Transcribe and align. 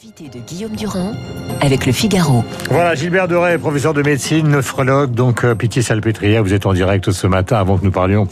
De 0.00 0.38
Guillaume 0.38 0.76
Durand 0.76 1.12
avec 1.60 1.84
le 1.84 1.92
Figaro. 1.92 2.42
Voilà, 2.70 2.94
Gilbert 2.94 3.28
Deray, 3.28 3.58
professeur 3.58 3.92
de 3.92 4.00
médecine, 4.02 4.48
nephrologue, 4.48 5.12
donc 5.12 5.44
euh, 5.44 5.54
pitié 5.54 5.82
salpêtrière, 5.82 6.42
vous 6.42 6.54
êtes 6.54 6.64
en 6.64 6.72
direct 6.72 7.10
ce 7.10 7.26
matin 7.26 7.58
avant 7.58 7.76
que 7.76 7.84
nous 7.84 7.90
parlions 7.90 8.26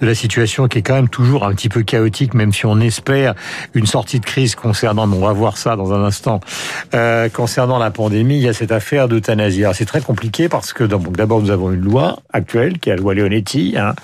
de 0.00 0.06
la 0.06 0.14
situation 0.14 0.66
qui 0.66 0.78
est 0.78 0.82
quand 0.82 0.94
même 0.94 1.10
toujours 1.10 1.44
un 1.44 1.52
petit 1.52 1.68
peu 1.68 1.82
chaotique, 1.82 2.32
même 2.32 2.54
si 2.54 2.64
on 2.64 2.80
espère 2.80 3.34
une 3.74 3.84
sortie 3.84 4.18
de 4.18 4.24
crise 4.24 4.54
concernant, 4.54 5.02
on 5.12 5.26
va 5.26 5.34
voir 5.34 5.58
ça 5.58 5.76
dans 5.76 5.92
un 5.92 6.02
instant, 6.04 6.40
euh, 6.94 7.28
concernant 7.28 7.78
la 7.78 7.90
pandémie, 7.90 8.36
il 8.36 8.42
y 8.44 8.48
a 8.48 8.54
cette 8.54 8.72
affaire 8.72 9.06
d'euthanasie. 9.06 9.62
Alors 9.62 9.74
c'est 9.74 9.84
très 9.84 10.00
compliqué 10.00 10.48
parce 10.48 10.72
que 10.72 10.84
d'abord 10.84 11.42
nous 11.42 11.50
avons 11.50 11.70
une 11.70 11.82
loi 11.82 12.20
actuelle 12.32 12.78
qui 12.78 12.88
est 12.88 12.94
la 12.94 13.00
loi 13.00 13.12
Leonetti, 13.12 13.74
hein, 13.76 13.94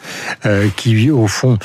euh, 0.45 0.69
qui 0.77 1.11
au 1.11 1.29
fond 1.29 1.59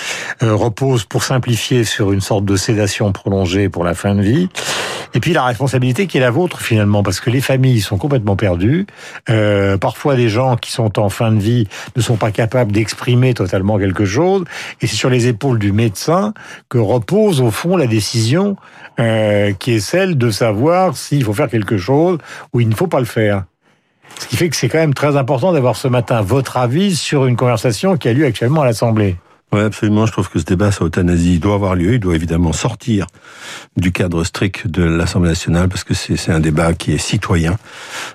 euh, 0.44 0.56
repose 0.56 1.04
pour 1.04 1.24
simplifier 1.24 1.84
sur 1.84 2.14
une 2.14 2.22
sorte 2.22 2.46
de 2.46 2.56
sédation 2.56 3.12
prolongée 3.12 3.68
pour 3.68 3.84
la 3.84 3.96
fin 3.96 4.16
de 4.16 4.22
vie. 4.22 4.50
Et 5.14 5.20
puis 5.20 5.34
la 5.34 5.44
responsabilité 5.44 6.08
qui 6.08 6.18
est 6.18 6.22
la 6.22 6.32
vôtre 6.32 6.62
finalement, 6.62 7.04
parce 7.04 7.20
que 7.20 7.30
les 7.30 7.42
familles 7.42 7.82
sont 7.82 7.98
complètement 7.98 8.36
perdues. 8.36 8.86
Euh, 9.30 9.78
parfois, 9.78 10.16
des 10.16 10.30
gens 10.30 10.56
qui 10.56 10.72
sont 10.72 11.00
en 11.00 11.10
fin 11.10 11.32
de 11.32 11.40
vie 11.40 11.68
ne 11.96 12.02
sont 12.02 12.18
pas 12.18 12.32
capables 12.32 12.72
d'exprimer 12.72 13.34
totalement 13.34 13.78
quelque 13.78 14.06
chose. 14.06 14.44
Et 14.82 14.88
c'est 14.88 14.96
sur 14.96 15.10
les 15.10 15.28
épaules 15.28 15.60
du 15.60 15.72
médecin 15.72 16.34
que 16.70 16.78
repose 16.78 17.42
au 17.42 17.52
fond 17.52 17.78
la 17.78 17.88
décision 17.88 18.56
euh, 19.00 19.54
qui 19.54 19.74
est 19.74 19.80
celle 19.80 20.18
de 20.18 20.30
savoir 20.32 20.96
s'il 20.98 21.24
faut 21.24 21.34
faire 21.34 21.50
quelque 21.50 21.78
chose 21.78 22.18
ou 22.54 22.60
il 22.60 22.70
ne 22.70 22.76
faut 22.76 22.88
pas 22.88 23.00
le 23.00 23.06
faire. 23.06 23.44
Ce 24.20 24.28
qui 24.28 24.36
fait 24.36 24.50
que 24.50 24.56
c'est 24.56 24.70
quand 24.70 24.78
même 24.78 24.94
très 24.94 25.16
important 25.16 25.54
d'avoir 25.54 25.76
ce 25.76 25.88
matin 25.88 26.22
votre 26.22 26.58
avis 26.58 26.96
sur 26.96 27.26
une 27.26 27.36
conversation 27.36 27.98
qui 27.98 28.08
a 28.10 28.14
lieu 28.14 28.26
actuellement 28.26 28.62
à 28.62 28.66
l'Assemblée. 28.66 29.18
Oui, 29.54 29.60
absolument. 29.60 30.06
Je 30.06 30.14
trouve 30.14 30.30
que 30.30 30.40
ce 30.40 30.46
débat 30.46 30.72
sur 30.72 30.86
l'euthanasie 30.86 31.40
doit 31.40 31.56
avoir 31.56 31.76
lieu. 31.76 31.96
Il 31.96 32.00
doit 32.00 32.16
évidemment 32.16 32.54
sortir 32.54 33.08
du 33.76 33.92
cadre 33.92 34.24
strict 34.24 34.68
de 34.68 34.84
l'Assemblée 34.84 35.30
nationale 35.30 35.68
parce 35.68 35.84
que 35.84 35.94
c'est 35.94 36.32
un 36.32 36.40
débat 36.40 36.74
qui 36.74 36.94
est 36.94 36.98
citoyen. 36.98 37.58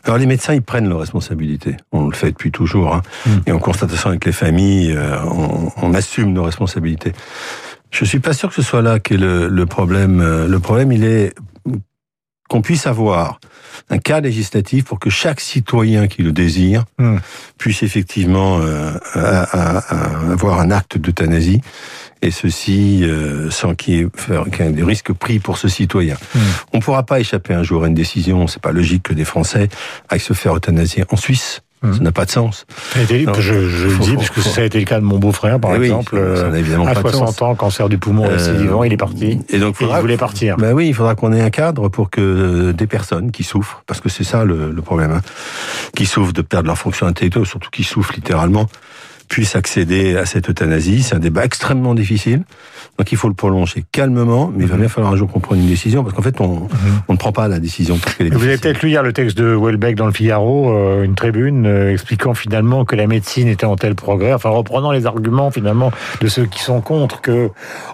Alors 0.04 0.16
les 0.16 0.27
médecins, 0.27 0.54
ils 0.54 0.62
prennent 0.62 0.88
leurs 0.88 1.00
responsabilités. 1.00 1.77
On 1.92 2.06
le 2.06 2.14
fait 2.14 2.30
depuis 2.30 2.52
toujours. 2.52 2.94
Hein. 2.94 3.02
Mm. 3.27 3.30
Et 3.46 3.52
en 3.52 3.58
constatation 3.58 4.08
avec 4.08 4.24
les 4.24 4.33
familles, 4.33 4.92
euh, 4.96 5.19
on, 5.24 5.70
on, 5.77 5.94
assume 5.94 6.33
nos 6.33 6.42
responsabilités. 6.42 7.12
Je 7.91 8.05
suis 8.05 8.20
pas 8.20 8.33
sûr 8.33 8.48
que 8.48 8.55
ce 8.55 8.62
soit 8.62 8.83
là 8.83 8.98
qu'est 8.98 9.16
le, 9.16 9.48
le 9.48 9.66
problème. 9.66 10.20
Euh, 10.20 10.48
le 10.48 10.58
problème, 10.58 10.91
il 10.91 11.05
est 11.05 11.34
qu'on 12.48 12.62
puisse 12.62 12.86
avoir 12.86 13.41
un 13.91 13.98
cas 13.98 14.20
législatif 14.20 14.84
pour 14.84 14.98
que 14.98 15.11
chaque 15.11 15.41
citoyen 15.41 16.06
qui 16.08 16.22
le 16.22 16.33
désire 16.33 16.84
hmm. 16.98 17.16
puisse 17.58 17.83
effectivement 17.83 18.58
euh, 18.61 18.92
avoir 19.14 20.61
un 20.61 20.70
acte 20.70 20.98
d'euthanasie 20.98 21.61
et 22.22 22.30
ceci 22.30 23.05
euh, 23.05 23.50
sans 23.50 23.74
qu'il 23.74 23.94
y, 23.94 24.00
ait 24.00 24.70
des 24.70 24.83
risques 24.83 25.12
pris 25.12 25.39
pour 25.39 25.58
ce 25.58 25.69
citoyen. 25.69 26.17
Hmm. 26.34 26.39
On 26.72 26.77
ne 26.78 26.83
pourra 26.83 27.02
pas 27.02 27.20
échapper 27.20 27.55
un 27.55 27.62
jour 27.62 27.84
à 27.84 27.89
une 27.89 27.94
décision, 27.94 28.47
c'est 28.47 28.62
pas 28.62 28.72
logique 28.72 29.05
que 29.05 29.14
des 29.14 29.24
Français 29.24 29.69
aillent 30.08 30.20
se 30.20 30.33
faire 30.33 30.56
euthanasier 30.56 31.05
en 31.11 31.17
Suisse. 31.17 31.61
Ça 31.82 32.00
n'a 32.00 32.12
pas 32.12 32.24
de 32.24 32.30
sens. 32.30 32.66
je, 33.38 33.69
je 33.69 33.86
le 33.86 33.98
dis 33.98 34.14
parce 34.16 34.30
que 34.30 34.41
ça 34.41 34.62
a 34.62 34.64
été 34.64 34.78
le 34.78 34.84
cas 34.84 34.98
de 34.98 35.05
mon 35.05 35.19
beau-frère, 35.19 35.60
par 35.60 35.74
eh 35.77 35.83
exemple. 35.83 36.16
à 36.16 36.94
60 36.94 37.42
ans, 37.42 37.55
cancer 37.55 37.88
du 37.88 37.98
poumon 37.98 38.24
euh, 38.27 38.86
il 38.86 38.92
est 38.92 38.96
parti. 38.96 39.41
Et 39.50 39.58
donc, 39.58 39.77
il 39.80 39.86
voulait 39.86 40.16
partir. 40.16 40.56
Ben 40.56 40.72
oui, 40.72 40.88
il 40.88 40.94
faudra 40.94 41.14
qu'on 41.14 41.33
ait 41.33 41.41
un 41.41 41.50
cadre 41.50 41.88
pour 41.88 42.10
que 42.10 42.72
des 42.72 42.86
personnes 42.86 43.30
qui 43.30 43.44
souffrent, 43.44 43.83
parce 43.86 44.00
que 44.00 44.08
c'est 44.08 44.24
ça 44.24 44.44
le, 44.44 44.70
le 44.70 44.83
problème, 44.83 45.12
hein, 45.12 45.20
qui 45.94 46.06
souffrent 46.06 46.33
de 46.33 46.42
perdre 46.42 46.66
leur 46.66 46.78
fonction 46.78 47.06
intellectuelle, 47.06 47.46
surtout 47.46 47.70
qui 47.70 47.84
souffrent 47.84 48.14
littéralement, 48.14 48.66
puissent 49.28 49.56
accéder 49.56 50.16
à 50.16 50.27
cette 50.27 50.48
euthanasie. 50.48 51.02
C'est 51.02 51.14
un 51.14 51.20
débat 51.20 51.44
extrêmement 51.44 51.94
difficile. 51.94 52.42
Donc 52.98 53.12
il 53.12 53.19
faut 53.19 53.28
le 53.28 53.34
prolonger 53.34 53.84
calmement, 53.92 54.50
mais 54.55 54.64
il 54.64 54.68
va 54.68 54.74
mhm. 54.74 54.80
bien 54.80 54.88
falloir 54.88 55.12
un 55.12 55.16
jour 55.16 55.30
qu'on 55.30 55.41
prenne 55.41 55.60
une 55.60 55.68
décision, 55.68 56.02
parce 56.02 56.14
qu'en 56.14 56.22
fait, 56.22 56.41
on, 56.41 56.60
mhm. 56.60 56.68
on 57.08 57.12
ne 57.12 57.18
prend 57.18 57.33
pas 57.33 57.46
la 57.48 57.58
décision. 57.58 57.98
Parce 57.98 58.16
Vous 58.18 58.44
avez 58.44 58.56
peut-être 58.56 58.83
lu 58.83 58.91
hier 58.91 59.02
le 59.02 59.12
texte 59.12 59.36
de 59.36 59.55
Welbeck 59.55 59.96
dans 59.96 60.06
le 60.06 60.12
Figaro, 60.12 60.70
euh, 60.70 61.02
une 61.02 61.14
tribune 61.14 61.66
euh, 61.66 61.92
expliquant 61.92 62.34
finalement 62.34 62.84
que 62.84 62.96
la 62.96 63.06
médecine 63.06 63.48
était 63.48 63.66
en 63.66 63.77
tel 63.77 63.94
progrès, 63.94 64.33
enfin 64.33 64.48
reprenant 64.48 64.92
les 64.92 65.06
arguments 65.06 65.51
finalement 65.51 65.92
de 66.20 66.28
ceux 66.28 66.46
qui 66.46 66.61
sont 66.61 66.80
contre, 66.80 67.20
que 67.20 67.51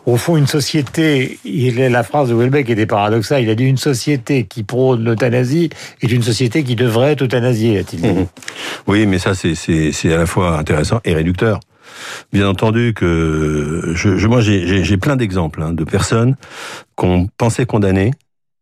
au 0.06 0.16
fond 0.16 0.36
une 0.36 0.46
société, 0.46 1.38
il 1.44 1.80
est, 1.80 1.88
la 1.88 2.04
phrase 2.04 2.28
de 2.28 2.34
Welbeck 2.34 2.70
était 2.70 2.86
paradoxale, 2.86 3.42
il 3.42 3.50
a 3.50 3.54
dit 3.54 3.64
une 3.64 3.76
société 3.76 4.44
qui 4.44 4.62
prône 4.62 5.04
l'euthanasie 5.04 5.70
est 6.02 6.12
une 6.12 6.22
société 6.22 6.64
qui 6.64 6.76
devrait 6.76 7.12
être 7.12 7.22
euthanasiée, 7.22 7.78
a-t-il 7.78 8.02
dit. 8.02 8.08
Mhm. 8.08 8.26
Oui, 8.86 9.06
mais 9.06 9.18
ça 9.18 9.32
c'est 9.34 10.12
à 10.12 10.16
la 10.16 10.26
fois 10.26 10.58
intéressant 10.58 11.00
et 11.04 11.14
réducteur. 11.22 11.60
Bien 12.32 12.48
entendu 12.48 12.94
que 12.94 13.92
je, 13.94 14.26
moi 14.26 14.40
j'ai 14.40 14.96
plein 14.96 15.16
d'exemples 15.16 15.62
hein, 15.62 15.72
de 15.72 15.84
personnes 15.84 16.36
qu'on 16.96 17.28
pensait 17.36 17.66
condamnées 17.66 18.12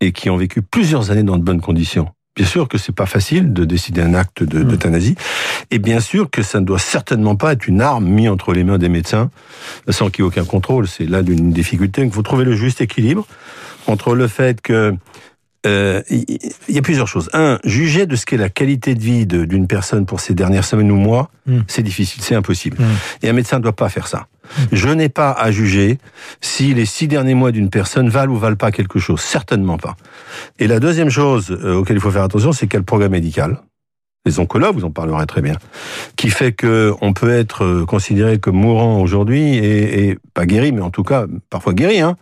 et 0.01 0.13
qui 0.13 0.31
ont 0.31 0.37
vécu 0.37 0.63
plusieurs 0.63 1.11
années 1.11 1.23
dans 1.23 1.39
de 1.39 1.43
bonnes 1.43 1.61
conditions. 1.61 2.09
Bien 2.37 2.47
sûr 2.47 2.69
que 2.69 2.79
c'est 2.79 2.95
pas 2.95 3.07
facile 3.07 3.53
de 3.53 3.65
décider 3.65 4.01
un 4.01 4.15
acte 4.15 4.43
mmh. 4.43 4.65
d'euthanasie, 4.65 5.17
et 5.71 5.79
bien 5.79 6.01
sûr 6.01 6.31
que 6.31 6.43
ça 6.43 6.61
ne 6.61 6.65
doit 6.65 6.79
certainement 6.79 7.37
pas 7.37 7.53
être 7.53 7.67
une 7.67 7.81
arme 7.81 8.07
mise 8.07 8.29
entre 8.29 8.53
les 8.53 8.65
mains 8.65 8.79
des 8.79 8.89
médecins 8.89 9.31
sans 9.89 10.11
qu'il 10.11 10.23
y 10.23 10.27
ait 10.27 10.29
aucun 10.29 10.45
contrôle. 10.45 10.87
C'est 10.87 11.07
là 11.07 11.23
d'une 11.23 11.53
difficulté. 11.53 12.03
Il 12.03 12.13
faut 12.13 12.23
trouver 12.23 12.45
le 12.45 12.55
juste 12.55 12.81
équilibre 12.81 13.27
entre 13.87 14.15
le 14.15 14.29
fait 14.29 14.61
que 14.61 14.95
euh, 15.67 16.03
il 16.09 16.75
y 16.75 16.79
a 16.79 16.83
plusieurs 16.83 17.09
choses. 17.09 17.29
Un, 17.35 17.59
juger 17.65 18.07
de 18.07 18.17
ce 18.17 18.25
qu'est 18.25 18.39
la 18.39 18.49
qualité 18.49 18.95
de 18.95 19.01
vie 19.01 19.27
d'une 19.27 19.67
personne 19.67 20.07
pour 20.07 20.21
ces 20.21 20.35
dernières 20.35 20.65
semaines 20.65 20.91
ou 20.91 20.97
mois, 20.97 21.31
hmm. 21.47 21.61
c'est 21.67 21.83
difficile, 21.83 22.23
c'est 22.23 22.35
impossible. 22.35 22.79
Hmm. 22.79 22.95
Et 23.23 23.29
un 23.29 23.35
médecin 23.35 23.59
ne 23.59 23.63
doit 23.63 23.75
pas 23.75 23.91
faire 23.91 24.07
ça. 24.07 24.27
Hmm. 24.57 24.63
Je 24.73 24.89
n'ai 24.89 25.11
pas 25.11 25.33
à 25.33 25.51
juger 25.51 25.99
si 26.41 26.73
les 26.73 26.87
six 26.87 27.09
derniers 27.09 27.35
mois 27.35 27.53
d'une 27.53 27.69
personne 27.69 28.09
valent 28.09 28.33
ou 28.33 28.37
valent 28.37 28.57
pas 28.57 28.73
quelque 28.73 28.99
chose. 28.99 29.21
Certainement 29.21 29.77
pas. 29.77 29.97
Et 30.59 30.67
la 30.67 30.81
deuxième 30.81 31.11
chose 31.11 31.51
euh, 31.51 31.75
auquel 31.75 31.97
il 31.97 32.01
faut 32.01 32.11
faire 32.11 32.25
attention, 32.25 32.53
c'est 32.53 32.67
quel 32.67 32.83
programme 32.83 33.13
médical? 33.13 33.61
Les 34.27 34.39
oncologues, 34.39 34.75
vous 34.75 34.85
en 34.85 34.91
parlerez 34.91 35.27
très 35.27 35.41
bien, 35.41 35.57
qui 36.17 36.29
fait 36.29 36.53
que 36.53 36.93
on 37.01 37.15
peut 37.15 37.31
être 37.31 37.65
euh, 37.65 37.85
considéré 37.87 38.39
comme 38.39 38.57
mourant 38.57 39.01
aujourd'hui 39.01 39.57
et, 39.57 40.09
et, 40.09 40.19
pas 40.35 40.45
guéri, 40.47 40.73
mais 40.73 40.83
en 40.83 40.91
tout 40.91 41.05
cas 41.05 41.27
parfois 41.51 41.75
guéri. 41.75 42.01
Hein. 42.01 42.17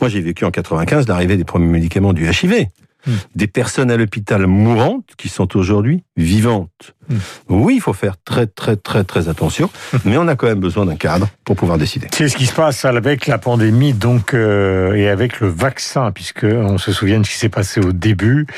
Moi, 0.00 0.08
j'ai 0.08 0.20
vécu 0.20 0.44
en 0.44 0.50
95 0.50 1.08
l'arrivée 1.08 1.36
des 1.36 1.44
premiers 1.44 1.66
médicaments 1.66 2.12
du 2.12 2.28
HIV. 2.28 2.66
Hmm. 3.06 3.12
Des 3.36 3.46
personnes 3.46 3.92
à 3.92 3.96
l'hôpital 3.96 4.48
mourantes 4.48 5.10
qui 5.16 5.28
sont 5.28 5.56
aujourd'hui 5.56 6.02
vivantes. 6.16 6.96
Hmm. 7.08 7.18
Oui, 7.48 7.74
il 7.76 7.80
faut 7.80 7.92
faire 7.92 8.16
très 8.24 8.48
très 8.48 8.74
très 8.74 9.04
très 9.04 9.28
attention, 9.28 9.70
hmm. 9.92 9.98
mais 10.04 10.18
on 10.18 10.26
a 10.26 10.34
quand 10.34 10.48
même 10.48 10.58
besoin 10.58 10.84
d'un 10.84 10.96
cadre 10.96 11.28
pour 11.44 11.54
pouvoir 11.54 11.78
décider. 11.78 12.08
C'est 12.12 12.28
ce 12.28 12.36
qui 12.36 12.46
se 12.46 12.52
passe 12.52 12.84
avec 12.84 13.28
la 13.28 13.38
pandémie 13.38 13.92
donc 13.92 14.34
euh, 14.34 14.94
et 14.94 15.08
avec 15.08 15.38
le 15.38 15.46
vaccin, 15.46 16.10
puisque 16.10 16.42
on 16.42 16.76
se 16.76 16.90
souvient 16.90 17.20
de 17.20 17.24
ce 17.24 17.30
qui 17.30 17.38
s'est 17.38 17.48
passé 17.48 17.80
au 17.80 17.92
début 17.92 18.48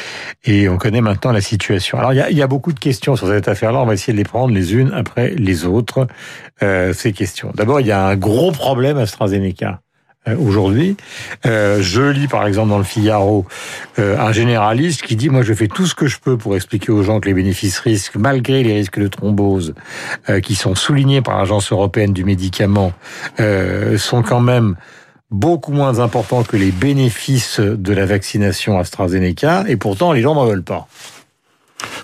et 0.45 0.71
on 0.71 0.79
connaît 0.79 1.03
maintenant 1.03 1.33
la 1.33 1.43
situation. 1.43 1.99
Alors 1.99 2.15
il 2.15 2.17
y 2.17 2.23
a, 2.23 2.31
y 2.31 2.41
a, 2.41 2.47
beaucoup 2.47 2.73
de 2.73 2.81
questions 2.81 3.17
sur 3.17 3.29
cette 3.29 3.47
affaire-là. 3.47 3.81
On 3.81 3.87
va 3.87 3.93
essayer 3.93 4.15
de 4.15 4.19
les 4.19 4.25
prendre 4.25 4.55
les 4.55 4.73
unes 4.75 4.91
après 4.95 5.35
les 5.37 5.67
autres. 5.67 6.07
Euh, 6.63 6.93
ces 6.93 7.13
questions. 7.13 7.53
D'abord, 7.55 7.81
il 7.81 7.87
y 7.87 7.93
a 7.93 8.07
un 8.07 8.17
gros 8.17 8.53
problème 8.53 8.99
AstraZeneca. 8.99 9.81
Euh, 10.29 10.37
aujourd'hui. 10.37 10.99
Euh, 11.47 11.79
je 11.81 12.03
lis 12.03 12.29
par 12.29 12.47
exemple 12.47 12.69
dans 12.69 12.77
le 12.77 12.85
Figaro 12.85 13.47
euh, 13.99 14.19
un 14.19 14.33
généraliste 14.33 15.01
qui 15.01 15.17
dit 15.17 15.31
moi 15.31 15.41
je 15.41 15.55
fais 15.55 15.67
tout 15.67 15.87
ce 15.87 15.95
que 15.95 16.09
je 16.09 16.19
peux 16.19 16.37
pour 16.37 16.55
expliquer 16.57 16.93
aux 16.93 17.03
gens 17.03 17.21
que 17.21 17.29
les 17.29 17.33
bénéfices 17.33 17.79
risques, 17.79 18.17
malgré 18.17 18.63
les 18.63 18.75
risques 18.75 19.01
de 19.01 19.09
thrombose 19.09 19.75
qui 20.43 20.57
sont 20.57 20.75
soulignés 20.75 21.23
par 21.23 21.39
l'agence 21.39 21.73
européenne 21.73 22.13
du 22.13 22.25
médicament, 22.25 22.93
sont 23.97 24.23
quand 24.23 24.41
même 24.41 24.77
beaucoup 25.31 25.73
moins 25.73 26.01
importants 26.01 26.43
que 26.43 26.57
les 26.57 26.71
bénéfices 26.71 27.61
de 27.61 27.93
la 27.95 28.05
vaccination 28.05 28.79
AstraZeneca 28.79 29.65
et 29.69 29.77
pourtant 29.77 30.13
les 30.13 30.21
gens 30.21 30.35
n'en 30.35 30.45
veulent 30.45 30.63
pas. 30.63 30.87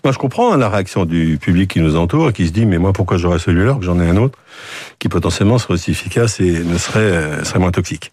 Moi, 0.04 0.12
je 0.12 0.18
comprends 0.18 0.52
hein, 0.52 0.56
la 0.56 0.68
réaction 0.68 1.04
du 1.04 1.38
public 1.40 1.70
qui 1.70 1.80
nous 1.80 1.96
entoure, 1.96 2.32
qui 2.32 2.46
se 2.46 2.52
dit, 2.52 2.66
mais 2.66 2.78
moi, 2.78 2.92
pourquoi 2.92 3.16
j'aurais 3.16 3.38
celui-là, 3.38 3.74
que 3.74 3.84
j'en 3.84 4.00
ai 4.00 4.08
un 4.08 4.16
autre, 4.16 4.38
qui 4.98 5.08
potentiellement 5.08 5.58
serait 5.58 5.74
aussi 5.74 5.90
efficace 5.90 6.40
et 6.40 6.64
ne 6.64 6.78
serait, 6.78 7.00
euh, 7.00 7.44
serait 7.44 7.58
moins 7.58 7.70
toxique. 7.70 8.12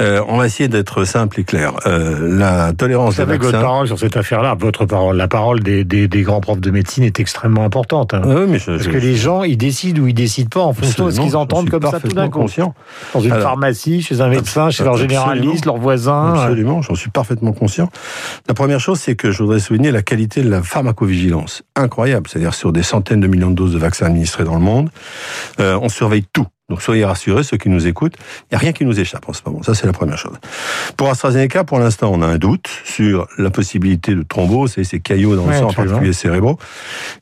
Euh, 0.00 0.22
on 0.28 0.38
va 0.38 0.46
essayer 0.46 0.68
d'être 0.68 1.04
simple 1.04 1.40
et 1.40 1.44
clair. 1.44 1.74
Euh, 1.86 2.38
la 2.38 2.72
tolérance 2.72 3.14
Vous 3.14 3.16
savez 3.16 3.32
vaccins... 3.34 3.50
votre 3.50 3.60
parole 3.60 3.86
sur 3.86 3.98
cette 3.98 4.16
affaire-là, 4.16 4.54
votre 4.58 4.86
parole, 4.86 5.16
la 5.16 5.28
parole 5.28 5.60
des, 5.60 5.84
des, 5.84 6.08
des, 6.08 6.22
grands 6.22 6.40
profs 6.40 6.60
de 6.60 6.70
médecine 6.70 7.04
est 7.04 7.20
extrêmement 7.20 7.64
importante. 7.64 8.14
Hein. 8.14 8.22
oui, 8.24 8.46
mais 8.48 8.58
je, 8.58 8.72
Parce 8.72 8.86
que 8.86 8.96
les 8.96 9.16
gens, 9.16 9.42
ils 9.42 9.58
décident 9.58 10.02
ou 10.02 10.06
ils 10.06 10.14
décident 10.14 10.48
pas 10.48 10.64
en 10.64 10.72
fonction 10.72 11.06
de 11.06 11.10
ce 11.10 11.20
qu'ils 11.20 11.36
entendent 11.36 11.70
comme 11.70 11.82
ça 11.82 12.00
tout 12.00 12.08
d'un 12.08 12.28
coup. 12.28 12.40
Conscient. 12.40 12.74
Dans 13.12 13.20
une 13.20 13.38
pharmacie, 13.38 14.00
chez 14.00 14.20
un 14.20 14.28
médecin, 14.28 14.70
chez 14.70 14.84
leur 14.84 14.96
généraliste, 14.96 15.66
leur 15.66 15.76
voisin. 15.76 16.34
Absolument, 16.34 16.80
j'en 16.80 16.94
suis 16.94 17.10
parfaitement 17.10 17.52
conscient. 17.52 17.90
La 18.48 18.54
première 18.54 18.80
chose, 18.80 18.98
c'est 18.98 19.16
que 19.16 19.30
je 19.30 19.42
voudrais 19.42 19.60
souligner 19.60 19.90
la 19.90 20.02
qualité 20.02 20.42
de 20.42 20.48
la 20.48 20.62
pharmacovigilance 20.62 21.10
vigilance 21.10 21.62
incroyable, 21.76 22.28
c'est-à-dire 22.28 22.54
sur 22.54 22.72
des 22.72 22.82
centaines 22.82 23.20
de 23.20 23.26
millions 23.26 23.50
de 23.50 23.54
doses 23.54 23.72
de 23.72 23.78
vaccins 23.78 24.06
administrés 24.06 24.44
dans 24.44 24.54
le 24.54 24.60
monde, 24.60 24.90
euh, 25.58 25.69
on 25.78 25.88
surveille 25.88 26.24
tout. 26.32 26.46
Donc 26.70 26.82
soyez 26.82 27.04
rassurés, 27.04 27.42
ceux 27.42 27.56
qui 27.56 27.68
nous 27.68 27.88
écoutent, 27.88 28.14
il 28.16 28.52
n'y 28.52 28.56
a 28.56 28.58
rien 28.58 28.72
qui 28.72 28.84
nous 28.84 28.98
échappe 29.00 29.28
en 29.28 29.32
ce 29.32 29.42
moment. 29.44 29.62
Ça, 29.64 29.74
c'est 29.74 29.86
la 29.86 29.92
première 29.92 30.16
chose. 30.16 30.36
Pour 30.96 31.10
AstraZeneca, 31.10 31.64
pour 31.64 31.80
l'instant, 31.80 32.12
on 32.14 32.22
a 32.22 32.26
un 32.26 32.38
doute 32.38 32.68
sur 32.84 33.26
la 33.38 33.50
possibilité 33.50 34.14
de 34.14 34.22
thrombose 34.22 34.78
et 34.78 34.84
ces 34.84 35.00
caillots 35.00 35.34
dans 35.34 35.46
le 35.46 35.52
sang, 35.52 35.68
en 35.68 35.72
particulier 35.72 36.12
cérébraux. 36.12 36.58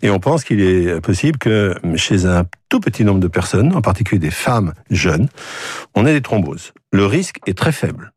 Et 0.02 0.10
on 0.10 0.20
pense 0.20 0.44
qu'il 0.44 0.60
est 0.60 1.00
possible 1.00 1.38
que 1.38 1.74
chez 1.96 2.26
un 2.26 2.44
tout 2.68 2.80
petit 2.80 3.04
nombre 3.04 3.20
de 3.20 3.28
personnes, 3.28 3.74
en 3.74 3.80
particulier 3.80 4.18
des 4.18 4.30
femmes 4.30 4.74
jeunes, 4.90 5.28
on 5.94 6.04
ait 6.04 6.12
des 6.12 6.22
thromboses. 6.22 6.74
Le 6.92 7.06
risque 7.06 7.38
est 7.46 7.56
très 7.56 7.72
faible. 7.72 8.12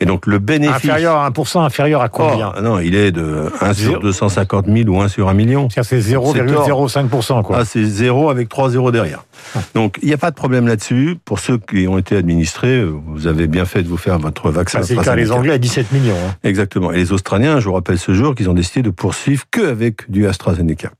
Et 0.00 0.06
donc 0.06 0.26
le 0.26 0.38
bénéfice... 0.38 0.76
Inférieur 0.76 1.16
à 1.16 1.30
1%, 1.30 1.64
inférieur 1.64 2.02
à 2.02 2.08
combien 2.08 2.52
oh, 2.56 2.60
Non, 2.60 2.78
il 2.78 2.94
est 2.94 3.12
de 3.12 3.50
1 3.60 3.74
sur 3.74 4.00
250 4.00 4.66
000 4.66 4.88
ou 4.88 5.00
1 5.00 5.08
sur 5.08 5.28
1 5.28 5.34
million. 5.34 5.68
C'est 5.70 5.82
0,05%. 5.82 7.42
quoi. 7.42 7.58
Ah, 7.60 7.64
c'est 7.64 7.84
0 7.84 8.30
avec 8.30 8.48
3 8.48 8.70
zéros 8.70 8.90
derrière. 8.90 9.24
Ah. 9.54 9.60
Donc 9.74 9.98
il 10.02 10.08
n'y 10.08 10.14
a 10.14 10.18
pas 10.18 10.30
de 10.30 10.36
problème 10.36 10.66
là-dessus. 10.66 11.16
Pour 11.24 11.38
ceux 11.38 11.58
qui 11.58 11.86
ont 11.88 11.98
été 11.98 12.16
administrés, 12.16 12.84
vous 12.84 13.26
avez 13.26 13.46
bien 13.46 13.64
fait 13.64 13.82
de 13.82 13.88
vous 13.88 13.96
faire 13.96 14.18
votre 14.18 14.50
vaccin. 14.50 14.82
c'est 14.82 14.94
le 14.94 15.02
cas 15.02 15.14
les 15.14 15.32
Anglais 15.32 15.52
à 15.52 15.58
17 15.58 15.92
millions. 15.92 16.14
Hein. 16.14 16.34
Exactement. 16.44 16.92
Et 16.92 16.96
les 16.96 17.12
Australiens, 17.12 17.60
je 17.60 17.66
vous 17.66 17.74
rappelle 17.74 17.98
ce 17.98 18.12
jour 18.14 18.34
qu'ils 18.34 18.50
ont 18.50 18.54
décidé 18.54 18.82
de 18.82 18.90
poursuivre 18.90 19.44
que 19.50 19.66
avec 19.68 20.10
du 20.10 20.26
AstraZeneca. 20.26 20.90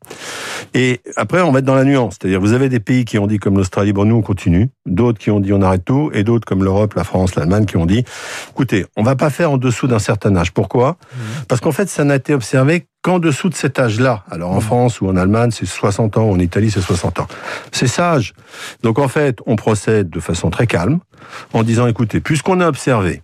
Et 0.74 1.00
après, 1.16 1.40
on 1.42 1.52
va 1.52 1.60
être 1.60 1.64
dans 1.64 1.74
la 1.74 1.84
nuance. 1.84 2.16
C'est-à-dire, 2.20 2.40
vous 2.40 2.52
avez 2.52 2.68
des 2.68 2.80
pays 2.80 3.04
qui 3.04 3.18
ont 3.18 3.26
dit, 3.26 3.38
comme 3.38 3.56
l'Australie, 3.56 3.92
bon, 3.92 4.04
nous, 4.04 4.16
on 4.16 4.22
continue. 4.22 4.68
D'autres 4.84 5.18
qui 5.18 5.30
ont 5.30 5.40
dit, 5.40 5.52
on 5.52 5.62
arrête 5.62 5.84
tout. 5.84 6.10
Et 6.12 6.24
d'autres, 6.24 6.44
comme 6.44 6.64
l'Europe, 6.64 6.94
la 6.94 7.04
France, 7.04 7.34
l'Allemagne, 7.34 7.66
qui 7.66 7.76
ont 7.76 7.86
dit, 7.86 8.04
écoutez, 8.50 8.87
on 8.96 9.02
va 9.02 9.16
pas 9.16 9.31
faire 9.31 9.50
en 9.50 9.56
dessous 9.56 9.87
d'un 9.87 9.98
certain 9.98 10.34
âge. 10.37 10.52
Pourquoi? 10.52 10.93
Mmh. 10.93 11.19
Parce 11.48 11.60
qu'en 11.60 11.72
fait, 11.72 11.88
ça 11.88 12.04
n'a 12.04 12.16
été 12.16 12.34
observé 12.34 12.87
qu'en 13.02 13.19
dessous 13.19 13.48
de 13.48 13.54
cet 13.54 13.78
âge-là. 13.78 14.25
Alors, 14.31 14.52
en 14.52 14.58
mmh. 14.58 14.62
France 14.62 15.00
ou 15.00 15.08
en 15.08 15.16
Allemagne, 15.16 15.50
c'est 15.50 15.66
60 15.66 16.16
ans. 16.19 16.31
En 16.31 16.38
Italie, 16.38 16.70
c'est 16.70 16.81
60 16.81 17.20
ans. 17.20 17.26
C'est 17.72 17.87
sage. 17.87 18.34
Donc, 18.82 18.98
en 18.98 19.08
fait, 19.08 19.38
on 19.46 19.56
procède 19.56 20.10
de 20.10 20.20
façon 20.20 20.50
très 20.50 20.66
calme 20.66 21.00
en 21.52 21.62
disant, 21.62 21.87
écoutez, 21.87 22.20
puisqu'on 22.20 22.60
a 22.60 22.69
observé 22.69 23.22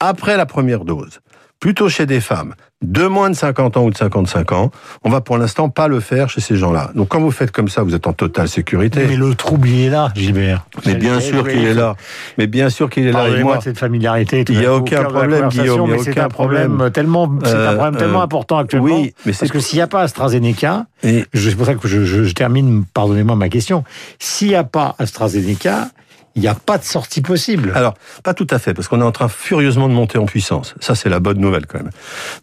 après 0.00 0.36
la 0.36 0.46
première 0.46 0.84
dose, 0.84 1.20
plutôt 1.60 1.88
chez 1.88 2.06
des 2.06 2.20
femmes 2.20 2.54
de 2.82 3.06
moins 3.06 3.30
de 3.30 3.34
50 3.34 3.78
ans 3.78 3.84
ou 3.84 3.90
de 3.90 3.96
55 3.96 4.52
ans, 4.52 4.70
on 5.02 5.08
va 5.08 5.22
pour 5.22 5.38
l'instant 5.38 5.70
pas 5.70 5.88
le 5.88 6.00
faire 6.00 6.28
chez 6.28 6.42
ces 6.42 6.56
gens-là. 6.56 6.90
Donc 6.94 7.08
quand 7.08 7.20
vous 7.20 7.30
faites 7.30 7.50
comme 7.50 7.68
ça, 7.68 7.82
vous 7.82 7.94
êtes 7.94 8.06
en 8.06 8.12
totale 8.12 8.48
sécurité. 8.48 9.06
Mais 9.08 9.16
le 9.16 9.34
trouble 9.34 9.68
il 9.68 9.86
est 9.86 9.90
là, 9.90 10.12
Gilbert. 10.14 10.66
Mais 10.84 10.94
bien 10.94 11.18
sûr 11.20 11.48
qu'il 11.48 11.64
est 11.64 11.74
là. 11.74 11.96
Mais 12.36 12.46
bien 12.46 12.68
sûr 12.68 12.90
qu'il 12.90 13.06
est 13.06 13.12
là. 13.12 13.28
Et 13.28 13.42
moi, 13.42 13.60
cette 13.62 13.78
familiarité. 13.78 14.44
Il 14.48 14.58
n'y 14.58 14.66
a 14.66 14.74
aucun 14.74 15.04
problème, 15.04 15.48
Guillaume. 15.48 15.90
Mais 15.90 15.98
c'est 15.98 16.18
un 16.18 16.28
problème 16.28 16.90
tellement, 16.92 17.32
c'est 17.44 17.54
un 17.54 17.74
problème 17.74 17.96
euh, 17.96 17.98
tellement 17.98 18.22
important 18.22 18.58
actuellement. 18.58 19.00
Oui, 19.00 19.14
mais 19.24 19.32
parce 19.32 19.50
que 19.50 19.58
s'il 19.58 19.78
n'y 19.78 19.82
a 19.82 19.86
pas 19.86 20.02
AstraZeneca, 20.02 20.86
et... 21.02 21.24
c'est 21.32 21.56
pour 21.56 21.66
ça 21.66 21.74
que 21.74 21.88
je 21.88 22.32
termine, 22.32 22.84
pardonnez-moi 22.92 23.36
ma 23.36 23.48
question. 23.48 23.84
S'il 24.18 24.48
n'y 24.48 24.54
a 24.54 24.64
pas 24.64 24.94
AstraZeneca, 24.98 25.88
il 26.36 26.42
n'y 26.42 26.48
a 26.48 26.54
pas 26.54 26.78
de 26.78 26.84
sortie 26.84 27.22
possible. 27.22 27.72
Alors, 27.74 27.94
pas 28.22 28.34
tout 28.34 28.46
à 28.50 28.58
fait, 28.58 28.74
parce 28.74 28.88
qu'on 28.88 29.00
est 29.00 29.04
en 29.04 29.12
train 29.12 29.28
furieusement 29.28 29.88
de 29.88 29.94
monter 29.94 30.18
en 30.18 30.26
puissance. 30.26 30.74
Ça, 30.80 30.94
c'est 30.94 31.08
la 31.08 31.18
bonne 31.18 31.38
nouvelle 31.38 31.66
quand 31.66 31.78
même. 31.78 31.90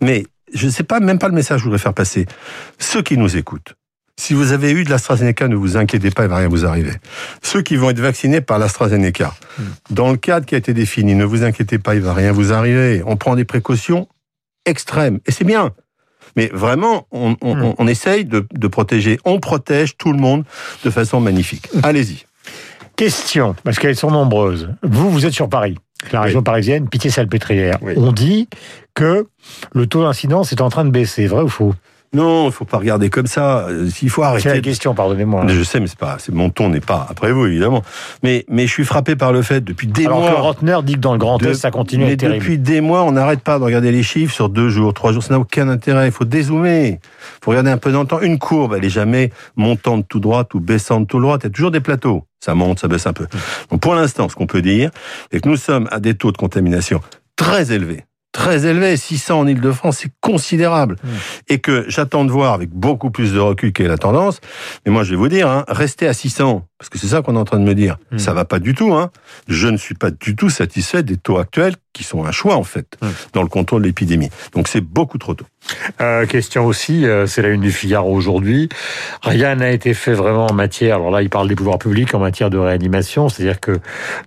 Mais 0.01 0.25
je 0.53 0.65
ne 0.65 0.71
sais 0.71 0.83
pas, 0.83 0.99
même 0.99 1.19
pas 1.19 1.27
le 1.27 1.35
message 1.35 1.57
que 1.57 1.59
je 1.59 1.65
voudrais 1.65 1.79
faire 1.79 1.93
passer. 1.93 2.25
Ceux 2.79 3.03
qui 3.03 3.17
nous 3.17 3.37
écoutent, 3.37 3.75
si 4.19 4.33
vous 4.33 4.51
avez 4.51 4.71
eu 4.71 4.83
de 4.83 4.89
l'AstraZeneca, 4.89 5.47
ne 5.47 5.55
vous 5.55 5.77
inquiétez 5.77 6.09
pas, 6.09 6.23
il 6.23 6.29
va 6.29 6.37
rien 6.37 6.47
vous 6.47 6.65
arriver. 6.65 6.93
Ceux 7.43 7.61
qui 7.61 7.75
vont 7.75 7.91
être 7.91 7.99
vaccinés 7.99 8.41
par 8.41 8.57
l'AstraZeneca, 8.57 9.33
hmm. 9.57 9.63
dans 9.91 10.11
le 10.11 10.17
cadre 10.17 10.45
qui 10.45 10.55
a 10.55 10.57
été 10.57 10.73
défini, 10.73 11.13
ne 11.13 11.25
vous 11.25 11.43
inquiétez 11.43 11.77
pas, 11.77 11.95
il 11.95 12.01
va 12.01 12.13
rien 12.13 12.31
vous 12.31 12.51
arriver. 12.51 13.03
On 13.05 13.15
prend 13.15 13.35
des 13.35 13.45
précautions 13.45 14.07
extrêmes, 14.65 15.19
et 15.27 15.31
c'est 15.31 15.45
bien. 15.45 15.71
Mais 16.35 16.49
vraiment, 16.51 17.07
on, 17.11 17.35
on, 17.41 17.83
hmm. 17.83 17.89
essaye 17.89 18.25
de, 18.25 18.47
de 18.51 18.67
protéger. 18.67 19.19
On 19.23 19.39
protège 19.39 19.97
tout 19.97 20.11
le 20.11 20.19
monde 20.19 20.45
de 20.83 20.89
façon 20.89 21.19
magnifique. 21.19 21.69
Hmm. 21.73 21.81
Allez-y. 21.83 22.25
Question, 22.95 23.55
parce 23.63 23.79
qu'elles 23.79 23.95
sont 23.95 24.11
nombreuses. 24.11 24.69
Vous, 24.83 25.09
vous 25.09 25.25
êtes 25.25 25.33
sur 25.33 25.49
Paris, 25.49 25.77
la 26.11 26.21
région 26.21 26.43
parisienne, 26.43 26.87
Pitié-Salpêtrière. 26.89 27.77
On 27.95 28.11
dit 28.11 28.47
que 28.93 29.27
le 29.73 29.87
taux 29.87 30.03
d'incidence 30.03 30.51
est 30.51 30.61
en 30.61 30.69
train 30.69 30.85
de 30.85 30.91
baisser, 30.91 31.25
vrai 31.25 31.41
ou 31.41 31.49
faux? 31.49 31.73
Non, 32.13 32.45
il 32.45 32.51
faut 32.51 32.65
pas 32.65 32.77
regarder 32.77 33.09
comme 33.09 33.25
ça. 33.25 33.67
Il 34.01 34.09
faut 34.09 34.21
arrêter. 34.21 34.49
C'est 34.49 34.55
la 34.55 34.61
question, 34.61 34.93
pardonnez-moi. 34.93 35.45
Je 35.47 35.63
sais, 35.63 35.79
mais 35.79 35.87
c'est 35.87 35.97
pas, 35.97 36.17
c'est 36.19 36.33
mon 36.33 36.51
ton 36.51 36.69
n'est 36.69 36.79
pas 36.79 37.07
après 37.09 37.31
vous 37.31 37.47
évidemment. 37.47 37.81
Mais 38.21 38.45
mais 38.47 38.67
je 38.67 38.71
suis 38.71 38.85
frappé 38.85 39.15
par 39.15 39.31
le 39.31 39.41
fait 39.41 39.61
depuis 39.61 39.87
des 39.87 40.05
Alors 40.05 40.19
mois. 40.19 40.27
Alors 40.29 40.41
que 40.41 40.45
Rotner 40.45 40.79
dit 40.83 40.93
que 40.93 40.99
dans 40.99 41.13
le 41.13 41.17
Grand 41.17 41.41
Est 41.43 41.55
ça 41.55 41.71
continue 41.71 42.15
terrible. 42.15 42.39
Depuis 42.39 42.59
des 42.59 42.81
mois, 42.81 43.03
on 43.03 43.13
n'arrête 43.13 43.41
pas 43.41 43.57
de 43.57 43.63
regarder 43.63 43.91
les 43.91 44.03
chiffres 44.03 44.33
sur 44.33 44.49
deux 44.49 44.69
jours, 44.69 44.93
trois 44.93 45.11
jours. 45.11 45.23
Ça 45.23 45.33
n'a 45.33 45.39
aucun 45.39 45.67
intérêt. 45.69 46.07
Il 46.07 46.11
faut 46.11 46.25
dézoomer. 46.25 46.99
Il 46.99 46.99
faut 47.43 47.51
regarder 47.51 47.71
un 47.71 47.77
peu 47.77 47.91
dans 47.91 48.01
le 48.01 48.07
temps. 48.07 48.21
Une 48.21 48.37
courbe, 48.37 48.75
elle 48.77 48.85
est 48.85 48.89
jamais 48.89 49.31
montante 49.55 50.05
tout 50.07 50.19
droit 50.19 50.45
ou 50.53 50.59
baissante 50.59 51.07
tout 51.07 51.19
droit. 51.19 51.37
Il 51.39 51.45
y 51.45 51.47
a 51.47 51.49
toujours 51.49 51.71
des 51.71 51.81
plateaux. 51.81 52.25
Ça 52.39 52.53
monte, 52.53 52.79
ça 52.79 52.87
baisse 52.87 53.07
un 53.07 53.13
peu. 53.13 53.25
Donc 53.71 53.81
pour 53.81 53.95
l'instant, 53.95 54.29
ce 54.29 54.35
qu'on 54.35 54.47
peut 54.47 54.61
dire, 54.61 54.91
c'est 55.31 55.41
que 55.41 55.49
nous 55.49 55.57
sommes 55.57 55.87
à 55.91 55.99
des 55.99 56.13
taux 56.13 56.31
de 56.31 56.37
contamination 56.37 56.99
très 57.35 57.71
élevés 57.71 58.03
très 58.33 58.65
élevé. 58.65 58.97
600 58.97 59.39
en 59.39 59.47
Ile-de-France, 59.47 59.99
c'est 60.01 60.11
considérable. 60.19 60.97
Mmh. 61.01 61.07
Et 61.47 61.59
que 61.59 61.85
j'attends 61.87 62.25
de 62.25 62.31
voir 62.31 62.53
avec 62.53 62.71
beaucoup 62.71 63.09
plus 63.09 63.31
de 63.31 63.39
recul 63.39 63.71
quelle 63.71 63.85
est 63.85 63.89
la 63.89 63.97
tendance. 63.97 64.41
Mais 64.85 64.91
moi, 64.91 65.05
je 65.05 65.11
vais 65.11 65.15
vous 65.15 65.29
dire, 65.29 65.47
hein, 65.47 65.63
rester 65.69 66.07
à 66.07 66.13
600, 66.13 66.67
parce 66.77 66.89
que 66.89 66.97
c'est 66.97 67.07
ça 67.07 67.21
qu'on 67.21 67.35
est 67.35 67.39
en 67.39 67.45
train 67.45 67.59
de 67.59 67.65
me 67.65 67.75
dire, 67.75 67.97
mmh. 68.11 68.17
ça 68.17 68.33
va 68.33 68.43
pas 68.43 68.59
du 68.59 68.73
tout. 68.73 68.93
Hein. 68.93 69.11
Je 69.47 69.69
ne 69.69 69.77
suis 69.77 69.95
pas 69.95 70.11
du 70.11 70.35
tout 70.35 70.49
satisfait 70.49 71.03
des 71.03 71.15
taux 71.15 71.37
actuels 71.37 71.75
qui 71.93 72.03
sont 72.03 72.25
un 72.25 72.31
choix, 72.31 72.55
en 72.55 72.63
fait, 72.63 72.97
mmh. 73.01 73.07
dans 73.33 73.43
le 73.43 73.49
contrôle 73.49 73.83
de 73.83 73.87
l'épidémie. 73.87 74.29
Donc 74.53 74.67
c'est 74.67 74.81
beaucoup 74.81 75.17
trop 75.17 75.33
tôt. 75.33 75.45
Euh, 76.01 76.25
question 76.25 76.65
aussi, 76.65 77.05
euh, 77.05 77.25
c'est 77.25 77.41
la 77.41 77.49
une 77.49 77.61
du 77.61 77.71
Figaro 77.71 78.13
aujourd'hui. 78.13 78.69
Rien 79.21 79.55
n'a 79.55 79.71
été 79.71 79.93
fait 79.93 80.13
vraiment 80.13 80.47
en 80.47 80.53
matière. 80.53 80.95
Alors 80.95 81.11
là, 81.11 81.21
il 81.21 81.29
parle 81.29 81.47
des 81.47 81.55
pouvoirs 81.55 81.79
publics 81.79 82.13
en 82.13 82.19
matière 82.19 82.49
de 82.49 82.57
réanimation, 82.57 83.29
c'est-à-dire 83.29 83.59
que 83.59 83.79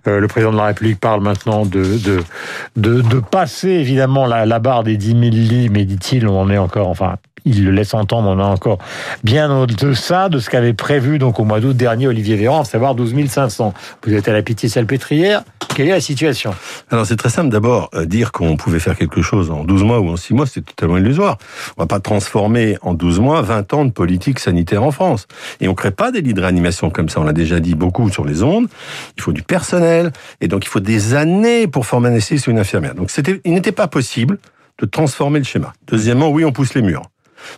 euh, 0.07 0.19
le 0.19 0.27
président 0.27 0.51
de 0.51 0.57
la 0.57 0.65
République 0.65 0.99
parle 0.99 1.21
maintenant 1.21 1.65
de 1.65 1.97
de 1.97 2.23
de, 2.75 3.01
de 3.01 3.19
passer 3.19 3.69
évidemment 3.69 4.25
la, 4.25 4.45
la 4.45 4.59
barre 4.59 4.83
des 4.83 4.97
10 4.97 5.07
000 5.07 5.21
lits, 5.21 5.69
mais 5.69 5.85
dit-il, 5.85 6.27
on 6.27 6.39
en 6.39 6.49
est 6.49 6.57
encore, 6.57 6.87
enfin 6.87 7.17
il 7.47 7.65
le 7.65 7.71
laisse 7.71 7.93
entendre, 7.93 8.29
on 8.29 8.39
a 8.39 8.43
encore 8.43 8.77
bien 9.23 9.55
au-delà 9.55 10.29
de 10.29 10.39
ce 10.39 10.49
qu'avait 10.49 10.73
prévu 10.73 11.17
donc 11.17 11.39
au 11.39 11.43
mois 11.43 11.59
d'août 11.59 11.75
dernier 11.75 12.07
Olivier 12.07 12.35
Véran, 12.35 12.61
à 12.61 12.65
savoir 12.65 12.95
12 12.95 13.15
500. 13.27 13.73
Vous 14.05 14.13
êtes 14.13 14.27
à 14.27 14.33
la 14.33 14.41
pitié 14.41 14.69
salpêtrière. 14.69 15.43
Quelle 15.75 15.87
est 15.87 15.91
la 15.91 16.01
situation? 16.01 16.55
Alors 16.89 17.05
c'est 17.05 17.15
très 17.15 17.29
simple. 17.29 17.49
D'abord, 17.49 17.89
euh, 17.93 18.05
dire 18.05 18.31
qu'on 18.31 18.57
pouvait 18.57 18.79
faire 18.79 18.97
quelque 18.97 19.21
chose 19.21 19.51
en 19.51 19.63
12 19.63 19.83
mois 19.83 19.99
ou 19.99 20.09
en 20.09 20.17
6 20.17 20.33
mois, 20.33 20.45
c'est 20.45 20.61
totalement 20.61 20.97
illusoire. 20.97 21.37
On 21.77 21.83
va 21.83 21.87
pas 21.87 21.99
transformer 21.99 22.77
en 22.81 22.93
12 22.93 23.19
mois 23.19 23.41
20 23.41 23.73
ans 23.73 23.85
de 23.85 23.91
politique 23.91 24.39
sanitaire 24.39 24.83
en 24.83 24.91
France. 24.91 25.27
Et 25.61 25.67
on 25.67 25.75
crée 25.75 25.91
pas 25.91 26.11
des 26.11 26.21
lits 26.21 26.33
de 26.33 26.41
réanimation 26.41 26.89
comme 26.89 27.09
ça. 27.09 27.19
On 27.19 27.23
l'a 27.23 27.33
déjà 27.33 27.59
dit 27.59 27.75
beaucoup 27.75 28.09
sur 28.09 28.25
les 28.25 28.43
ondes. 28.43 28.67
Il 29.17 29.23
faut 29.23 29.33
du 29.33 29.43
personnel. 29.43 30.11
Et 30.41 30.47
donc 30.47 30.65
il 30.65 30.69
faut 30.69 30.79
des 30.79 31.13
années 31.13 31.67
pour 31.67 31.85
former 31.85 32.09
un 32.09 32.15
essai 32.15 32.37
sur 32.37 32.51
une 32.51 32.59
infirmière. 32.59 32.95
Donc 32.95 33.11
c'était, 33.11 33.39
il 33.45 33.53
n'était 33.53 33.71
pas 33.71 33.87
possible 33.87 34.39
de 34.79 34.85
transformer 34.85 35.39
le 35.39 35.45
schéma. 35.45 35.73
Deuxièmement, 35.87 36.29
oui, 36.29 36.45
on 36.45 36.51
pousse 36.51 36.73
les 36.73 36.81
murs. 36.81 37.03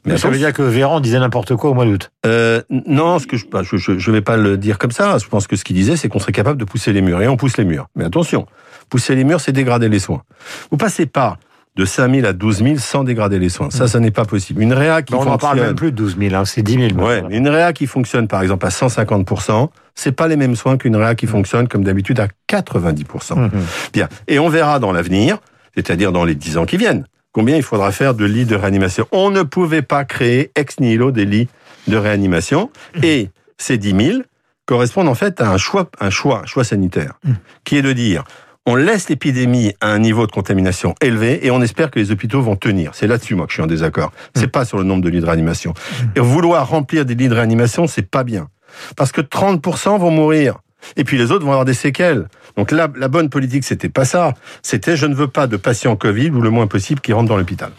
Mais 0.05 0.17
ça 0.17 0.29
veut 0.29 0.37
dire 0.37 0.53
que 0.53 0.61
Véran 0.61 0.99
disait 0.99 1.19
n'importe 1.19 1.55
quoi 1.55 1.69
au 1.69 1.73
mois 1.73 1.85
d'août. 1.85 2.11
Euh, 2.25 2.61
non, 2.69 3.19
ce 3.19 3.27
que 3.27 3.37
je, 3.37 3.45
je, 3.63 3.97
je, 3.97 4.11
vais 4.11 4.21
pas 4.21 4.37
le 4.37 4.57
dire 4.57 4.77
comme 4.77 4.91
ça. 4.91 5.17
Je 5.17 5.27
pense 5.27 5.47
que 5.47 5.55
ce 5.55 5.63
qu'il 5.63 5.75
disait, 5.75 5.95
c'est 5.95 6.09
qu'on 6.09 6.19
serait 6.19 6.31
capable 6.31 6.59
de 6.59 6.65
pousser 6.65 6.93
les 6.93 7.01
murs. 7.01 7.21
Et 7.21 7.27
on 7.27 7.37
pousse 7.37 7.57
les 7.57 7.65
murs. 7.65 7.87
Mais 7.95 8.05
attention, 8.05 8.45
pousser 8.89 9.15
les 9.15 9.23
murs, 9.23 9.41
c'est 9.41 9.51
dégrader 9.51 9.89
les 9.89 9.99
soins. 9.99 10.23
Vous 10.71 10.77
passez 10.77 11.05
pas 11.05 11.37
de 11.75 11.85
5 11.85 12.13
000 12.13 12.27
à 12.27 12.33
12 12.33 12.63
000 12.63 12.77
sans 12.77 13.03
dégrader 13.03 13.39
les 13.39 13.49
soins. 13.49 13.69
Ça, 13.69 13.87
ça 13.87 13.99
n'est 13.99 14.11
pas 14.11 14.25
possible. 14.25 14.61
Une 14.61 14.73
réa 14.73 15.01
qui 15.01 15.13
on 15.13 15.17
fonctionne... 15.17 15.33
On 15.35 15.37
parle 15.37 15.59
même 15.61 15.75
plus 15.75 15.91
de 15.91 15.97
12 15.97 16.17
000, 16.19 16.35
hein, 16.35 16.43
c'est 16.43 16.61
10 16.61 16.89
000. 16.89 17.01
Ouais, 17.01 17.23
une 17.29 17.47
réa 17.47 17.71
qui 17.71 17.87
fonctionne, 17.87 18.27
par 18.27 18.41
exemple, 18.41 18.65
à 18.65 18.69
150% 18.69 19.69
c'est 19.99 20.13
pas 20.13 20.27
les 20.27 20.37
mêmes 20.37 20.55
soins 20.55 20.77
qu'une 20.77 20.95
réa 20.95 21.13
qui 21.13 21.27
fonctionne, 21.27 21.67
comme 21.67 21.83
d'habitude, 21.83 22.19
à 22.21 22.27
90% 22.49 23.37
mmh. 23.37 23.49
Bien. 23.91 24.07
Et 24.27 24.39
on 24.39 24.47
verra 24.47 24.79
dans 24.79 24.93
l'avenir, 24.93 25.39
c'est-à-dire 25.75 26.11
dans 26.11 26.23
les 26.23 26.35
10 26.35 26.57
ans 26.57 26.65
qui 26.65 26.77
viennent, 26.77 27.05
combien 27.39 27.55
il 27.55 27.63
faudra 27.63 27.93
faire 27.93 28.15
de 28.15 28.25
lits 28.25 28.43
de 28.43 28.57
réanimation. 28.57 29.07
On 29.13 29.29
ne 29.29 29.43
pouvait 29.43 29.81
pas 29.81 30.03
créer 30.03 30.51
ex 30.55 30.81
nihilo 30.81 31.11
des 31.11 31.23
lits 31.23 31.47
de 31.87 31.95
réanimation 31.95 32.69
mmh. 32.95 32.99
et 33.05 33.29
ces 33.57 33.77
10 33.77 34.07
000 34.07 34.21
correspondent 34.65 35.07
en 35.07 35.15
fait 35.15 35.39
à 35.39 35.49
un 35.49 35.55
choix, 35.57 35.89
un 36.01 36.09
choix, 36.09 36.41
un 36.43 36.45
choix 36.45 36.65
sanitaire, 36.65 37.13
mmh. 37.23 37.31
qui 37.63 37.77
est 37.77 37.81
de 37.81 37.93
dire 37.93 38.25
on 38.65 38.75
laisse 38.75 39.07
l'épidémie 39.07 39.71
à 39.79 39.87
un 39.87 39.99
niveau 39.99 40.27
de 40.27 40.33
contamination 40.33 40.95
élevé 40.99 41.47
et 41.47 41.49
on 41.49 41.61
espère 41.61 41.91
que 41.91 41.99
les 41.99 42.11
hôpitaux 42.11 42.41
vont 42.41 42.57
tenir. 42.57 42.91
C'est 42.93 43.07
là-dessus 43.07 43.35
moi 43.35 43.45
que 43.45 43.53
je 43.53 43.55
suis 43.55 43.63
en 43.63 43.67
désaccord. 43.67 44.11
C'est 44.35 44.47
mmh. 44.47 44.51
pas 44.51 44.65
sur 44.65 44.77
le 44.77 44.83
nombre 44.83 45.01
de 45.01 45.09
lits 45.09 45.21
de 45.21 45.25
réanimation. 45.25 45.73
Et 46.17 46.19
vouloir 46.19 46.67
remplir 46.67 47.05
des 47.05 47.15
lits 47.15 47.29
de 47.29 47.35
réanimation, 47.35 47.87
c'est 47.87 48.01
pas 48.01 48.25
bien. 48.25 48.49
Parce 48.97 49.13
que 49.13 49.21
30% 49.21 49.97
vont 49.97 50.11
mourir. 50.11 50.57
Et 50.97 51.03
puis 51.03 51.17
les 51.17 51.31
autres 51.31 51.45
vont 51.45 51.51
avoir 51.51 51.65
des 51.65 51.73
séquelles. 51.73 52.27
Donc 52.57 52.71
la, 52.71 52.89
la 52.95 53.07
bonne 53.07 53.29
politique, 53.29 53.63
c'était 53.63 53.89
pas 53.89 54.05
ça. 54.05 54.33
C'était 54.61 54.97
je 54.97 55.05
ne 55.05 55.15
veux 55.15 55.27
pas 55.27 55.47
de 55.47 55.57
patients 55.57 55.95
Covid 55.95 56.29
ou 56.31 56.41
le 56.41 56.49
moins 56.49 56.67
possible 56.67 57.01
qui 57.01 57.13
rentrent 57.13 57.29
dans 57.29 57.37
l'hôpital. 57.37 57.71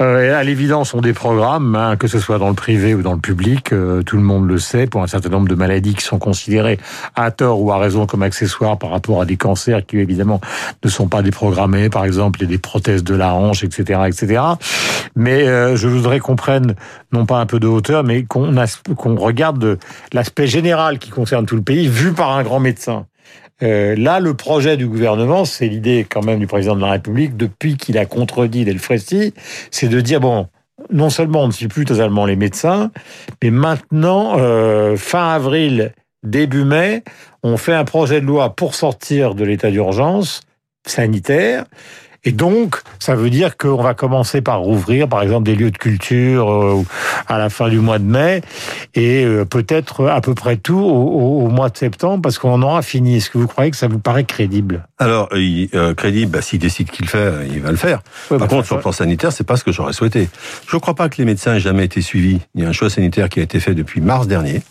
Euh, 0.00 0.38
à 0.38 0.44
l'évidence, 0.44 0.94
on 0.94 1.00
des 1.00 1.12
programmes, 1.12 1.74
hein, 1.74 1.96
que 1.96 2.06
ce 2.06 2.20
soit 2.20 2.38
dans 2.38 2.48
le 2.48 2.54
privé 2.54 2.94
ou 2.94 3.02
dans 3.02 3.14
le 3.14 3.18
public, 3.18 3.72
euh, 3.72 4.02
tout 4.04 4.16
le 4.16 4.22
monde 4.22 4.46
le 4.46 4.58
sait, 4.58 4.86
pour 4.86 5.02
un 5.02 5.08
certain 5.08 5.28
nombre 5.28 5.48
de 5.48 5.56
maladies 5.56 5.94
qui 5.94 6.04
sont 6.04 6.20
considérées 6.20 6.78
à 7.16 7.32
tort 7.32 7.60
ou 7.60 7.72
à 7.72 7.78
raison 7.78 8.06
comme 8.06 8.22
accessoires 8.22 8.78
par 8.78 8.90
rapport 8.90 9.20
à 9.20 9.24
des 9.24 9.36
cancers 9.36 9.84
qui 9.84 9.98
évidemment 9.98 10.40
ne 10.84 10.88
sont 10.88 11.08
pas 11.08 11.22
déprogrammés, 11.22 11.88
par 11.88 12.04
exemple 12.04 12.46
des 12.46 12.58
prothèses 12.58 13.02
de 13.02 13.16
la 13.16 13.34
hanche, 13.34 13.64
etc., 13.64 14.02
etc. 14.06 14.40
Mais 15.16 15.48
euh, 15.48 15.74
je 15.74 15.88
voudrais 15.88 16.20
qu'on 16.20 16.36
prenne 16.36 16.76
non 17.10 17.26
pas 17.26 17.38
un 17.38 17.46
peu 17.46 17.58
de 17.58 17.66
hauteur, 17.66 18.04
mais 18.04 18.22
qu'on 18.22 18.54
qu'on 18.96 19.16
regarde 19.16 19.78
l'aspect 20.12 20.46
général 20.46 21.00
qui 21.00 21.10
concerne 21.10 21.44
tout 21.44 21.56
le 21.56 21.62
pays, 21.62 21.88
vu 21.88 22.12
par 22.12 22.36
un 22.36 22.44
grand 22.48 22.60
médecin. 22.60 23.06
Euh, 23.62 23.94
là, 23.96 24.20
le 24.20 24.34
projet 24.34 24.76
du 24.76 24.86
gouvernement, 24.86 25.44
c'est 25.44 25.68
l'idée 25.68 26.06
quand 26.08 26.24
même 26.24 26.38
du 26.38 26.46
président 26.46 26.76
de 26.76 26.80
la 26.80 26.92
République, 26.92 27.36
depuis 27.36 27.76
qu'il 27.76 27.98
a 27.98 28.06
contredit 28.06 28.64
Delfrécy, 28.64 29.34
c'est 29.70 29.88
de 29.88 30.00
dire, 30.00 30.20
bon, 30.20 30.48
non 30.90 31.10
seulement 31.10 31.42
on 31.42 31.48
ne 31.48 31.52
suit 31.52 31.68
plus 31.68 31.84
totalement 31.84 32.24
les 32.24 32.36
médecins, 32.36 32.90
mais 33.42 33.50
maintenant, 33.50 34.38
euh, 34.38 34.96
fin 34.96 35.28
avril, 35.28 35.92
début 36.22 36.64
mai, 36.64 37.02
on 37.42 37.56
fait 37.56 37.74
un 37.74 37.84
projet 37.84 38.20
de 38.20 38.26
loi 38.26 38.54
pour 38.56 38.74
sortir 38.74 39.34
de 39.34 39.44
l'état 39.44 39.70
d'urgence 39.70 40.40
sanitaire, 40.86 41.64
Et 42.24 42.32
donc, 42.32 42.80
ça 42.98 43.14
veut 43.14 43.30
dire 43.30 43.56
qu'on 43.56 43.82
va 43.82 43.94
commencer 43.94 44.40
par 44.40 44.60
rouvrir, 44.60 45.08
par 45.08 45.22
exemple, 45.22 45.44
des 45.44 45.54
lieux 45.54 45.70
de 45.70 45.78
culture 45.78 46.50
euh, 46.50 46.82
à 47.28 47.38
la 47.38 47.48
fin 47.48 47.68
du 47.68 47.78
mois 47.78 47.98
de 47.98 48.04
mai, 48.04 48.42
et 48.94 49.24
euh, 49.24 49.44
peut-être 49.44 50.06
à 50.06 50.20
peu 50.20 50.34
près 50.34 50.56
tout 50.56 50.78
au, 50.78 51.44
au, 51.44 51.48
mois 51.48 51.70
de 51.70 51.76
septembre, 51.76 52.20
parce 52.22 52.38
qu'on 52.38 52.52
en 52.52 52.62
aura 52.62 52.82
fini. 52.82 53.16
Est-ce 53.16 53.30
que 53.30 53.38
vous 53.38 53.46
croyez 53.46 53.70
que 53.70 53.76
ça 53.76 53.86
vous 53.86 54.00
paraît 54.00 54.24
crédible? 54.24 54.86
Alors, 54.98 55.28
euh, 55.32 55.94
crédible, 55.94 56.32
bah, 56.32 56.42
s'il 56.42 56.58
décide 56.58 56.90
qu'il 56.90 57.06
le 57.06 57.10
fait, 57.10 57.32
il 57.50 57.60
va 57.60 57.70
le 57.70 57.76
faire. 57.76 58.02
par 58.28 58.38
bah, 58.38 58.48
contre, 58.48 58.66
sur 58.66 58.76
le 58.76 58.82
plan 58.82 58.92
sanitaire, 58.92 59.32
c'est 59.32 59.46
pas 59.46 59.56
ce 59.56 59.64
que 59.64 59.72
j'aurais 59.72 59.92
souhaité. 59.92 60.28
Je 60.68 60.76
ne 60.76 60.80
crois 60.80 60.94
pas 60.94 61.08
que 61.08 61.18
les 61.18 61.24
médecins 61.24 61.54
aient 61.54 61.60
jamais 61.60 61.84
été 61.84 62.02
suivis. 62.02 62.40
Il 62.54 62.62
y 62.62 62.66
a 62.66 62.68
un 62.68 62.72
choix 62.72 62.90
sanitaire 62.90 63.28
qui 63.28 63.38
a 63.40 63.42
été 63.44 63.60
fait 63.60 63.74
depuis 63.74 64.00
mars 64.00 64.26
dernier, 64.26 64.62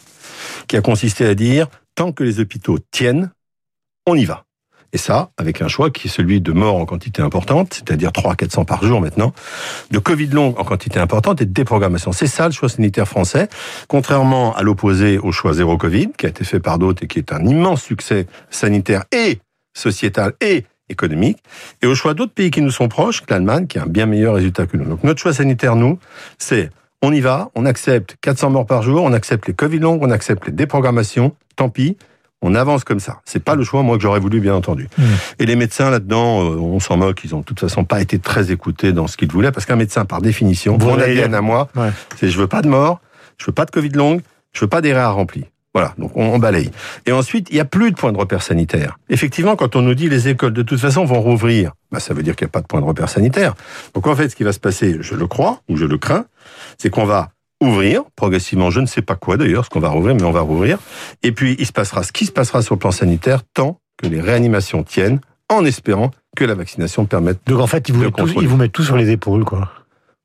qui 0.67 0.75
a 0.75 0.81
consisté 0.81 1.25
à 1.25 1.33
dire, 1.33 1.67
tant 1.95 2.11
que 2.11 2.23
les 2.23 2.39
hôpitaux 2.41 2.77
tiennent, 2.91 3.31
on 4.05 4.15
y 4.15 4.25
va. 4.25 4.46
Et 4.93 4.97
ça, 4.97 5.31
avec 5.37 5.61
un 5.61 5.67
choix 5.67 5.89
qui 5.89 6.07
est 6.07 6.11
celui 6.11 6.39
de 6.39 6.51
morts 6.51 6.77
en 6.77 6.85
quantité 6.85 7.21
importante, 7.21 7.73
c'est-à-dire 7.73 8.11
3 8.11 8.35
400 8.35 8.65
par 8.65 8.83
jour 8.83 9.01
maintenant, 9.01 9.33
de 9.91 9.99
Covid 9.99 10.27
long 10.27 10.55
en 10.57 10.63
quantité 10.63 10.99
importante 10.99 11.41
et 11.41 11.45
de 11.45 11.53
déprogrammation. 11.53 12.11
C'est 12.11 12.27
ça 12.27 12.45
le 12.45 12.53
choix 12.53 12.69
sanitaire 12.69 13.07
français, 13.07 13.49
contrairement 13.87 14.55
à 14.55 14.63
l'opposé 14.63 15.17
au 15.17 15.31
choix 15.31 15.53
zéro 15.53 15.77
Covid, 15.77 16.09
qui 16.17 16.25
a 16.25 16.29
été 16.29 16.43
fait 16.43 16.59
par 16.59 16.79
d'autres 16.79 17.03
et 17.03 17.07
qui 17.07 17.19
est 17.19 17.33
un 17.33 17.45
immense 17.45 17.81
succès 17.83 18.27
sanitaire 18.49 19.03
et 19.11 19.39
sociétal 19.73 20.33
et 20.41 20.65
économique, 20.89 21.39
et 21.81 21.87
au 21.87 21.95
choix 21.95 22.13
d'autres 22.13 22.33
pays 22.33 22.49
qui 22.49 22.61
nous 22.61 22.71
sont 22.71 22.87
proches, 22.87 23.21
l'Allemagne, 23.29 23.67
qui 23.67 23.77
a 23.77 23.83
un 23.83 23.87
bien 23.87 24.05
meilleur 24.05 24.35
résultat 24.35 24.67
que 24.67 24.77
nous. 24.77 24.85
Donc 24.85 25.03
notre 25.03 25.21
choix 25.21 25.33
sanitaire, 25.33 25.75
nous, 25.75 25.99
c'est 26.37 26.71
on 27.01 27.11
y 27.11 27.19
va, 27.19 27.51
on 27.55 27.65
accepte 27.65 28.15
400 28.21 28.51
morts 28.51 28.65
par 28.65 28.81
jour, 28.81 29.03
on 29.03 29.13
accepte 29.13 29.47
les 29.47 29.53
Covid 29.53 29.79
longs, 29.79 29.99
on 30.01 30.09
accepte 30.09 30.47
les 30.47 30.51
déprogrammations, 30.51 31.35
tant 31.55 31.69
pis, 31.69 31.97
on 32.41 32.55
avance 32.55 32.83
comme 32.83 32.99
ça. 32.99 33.21
C'est 33.25 33.43
pas 33.43 33.55
le 33.55 33.63
choix, 33.63 33.81
moi, 33.83 33.97
que 33.97 34.03
j'aurais 34.03 34.19
voulu, 34.19 34.39
bien 34.39 34.55
entendu. 34.55 34.87
Mmh. 34.97 35.03
Et 35.39 35.45
les 35.45 35.55
médecins, 35.55 35.89
là-dedans, 35.89 36.43
euh, 36.43 36.57
on 36.57 36.79
s'en 36.79 36.97
moque, 36.97 37.21
ils 37.23 37.33
ont 37.35 37.39
de 37.39 37.45
toute 37.45 37.59
façon 37.59 37.83
pas 37.83 38.01
été 38.01 38.19
très 38.19 38.51
écoutés 38.51 38.93
dans 38.93 39.07
ce 39.07 39.17
qu'ils 39.17 39.31
voulaient, 39.31 39.51
parce 39.51 39.65
qu'un 39.65 39.75
médecin, 39.75 40.05
par 40.05 40.21
définition, 40.21 40.77
mon 40.77 40.99
ADN 40.99 41.33
à 41.33 41.41
moi, 41.41 41.69
c'est 42.17 42.29
je 42.29 42.37
veux 42.37 42.47
pas 42.47 42.61
de 42.61 42.69
mort, 42.69 43.01
je 43.37 43.45
veux 43.45 43.53
pas 43.53 43.65
de 43.65 43.71
Covid 43.71 43.89
longue, 43.89 44.21
je 44.53 44.61
veux 44.61 44.67
pas 44.67 44.81
d'erreurs 44.81 45.15
remplis. 45.15 45.45
Voilà, 45.73 45.93
donc 45.99 46.11
on, 46.15 46.39
balaye. 46.39 46.71
Et 47.05 47.11
ensuite, 47.11 47.49
il 47.51 47.53
n'y 47.53 47.59
a 47.59 47.65
plus 47.65 47.91
de 47.91 47.95
point 47.95 48.11
de 48.11 48.17
repère 48.17 48.41
sanitaire. 48.41 48.97
Effectivement, 49.09 49.55
quand 49.55 49.75
on 49.75 49.83
nous 49.83 49.93
dit 49.93 50.09
les 50.09 50.27
écoles 50.27 50.53
de 50.53 50.63
toute 50.63 50.79
façon 50.79 51.05
vont 51.05 51.21
rouvrir, 51.21 51.73
bah, 51.91 51.99
ça 51.99 52.15
veut 52.15 52.23
dire 52.23 52.35
qu'il 52.35 52.45
n'y 52.45 52.49
a 52.49 52.51
pas 52.51 52.61
de 52.61 52.65
point 52.65 52.81
de 52.81 52.85
repère 52.85 53.09
sanitaire. 53.09 53.53
Donc 53.93 54.07
en 54.07 54.15
fait, 54.15 54.29
ce 54.29 54.35
qui 54.35 54.43
va 54.43 54.53
se 54.53 54.59
passer, 54.59 54.97
je 55.01 55.13
le 55.13 55.27
crois 55.27 55.61
ou 55.69 55.77
je 55.77 55.85
le 55.85 55.99
crains, 55.99 56.25
c'est 56.79 56.89
qu'on 56.89 57.05
va 57.05 57.29
ouvrir 57.61 58.03
progressivement, 58.15 58.69
je 58.69 58.79
ne 58.79 58.85
sais 58.85 59.01
pas 59.01 59.15
quoi 59.15 59.37
d'ailleurs, 59.37 59.65
ce 59.65 59.69
qu'on 59.69 59.79
va 59.79 59.89
rouvrir, 59.89 60.15
mais 60.15 60.23
on 60.23 60.31
va 60.31 60.41
rouvrir. 60.41 60.77
Et 61.23 61.31
puis, 61.31 61.55
il 61.59 61.65
se 61.65 61.71
passera 61.71 62.03
ce 62.03 62.11
qui 62.11 62.25
se 62.25 62.31
passera 62.31 62.61
sur 62.61 62.75
le 62.75 62.79
plan 62.79 62.91
sanitaire 62.91 63.41
tant 63.53 63.79
que 63.97 64.07
les 64.07 64.21
réanimations 64.21 64.83
tiennent, 64.83 65.19
en 65.49 65.65
espérant 65.65 66.11
que 66.35 66.45
la 66.45 66.53
vaccination 66.53 67.05
permette. 67.05 67.39
Donc 67.47 67.59
en 67.59 67.67
fait, 67.67 67.89
ils 67.89 67.95
vous, 67.95 68.03
mettent 68.03 68.15
tout, 68.15 68.27
ils 68.41 68.47
vous 68.47 68.57
mettent 68.57 68.73
tout 68.73 68.83
sur 68.83 68.97
les 68.97 69.09
épaules, 69.09 69.43
quoi. 69.43 69.71